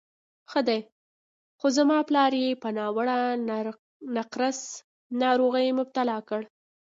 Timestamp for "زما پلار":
1.77-2.31